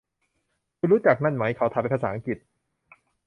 [0.79, 1.51] คุณรู้จักนั่นมั้ย?
[1.57, 2.37] เขาถามเป็นภาษาอังกฤษ